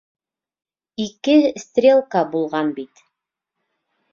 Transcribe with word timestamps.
Ике 1.03 1.35
стрелка 1.65 2.25
булған 2.33 2.73
бит! 2.81 3.05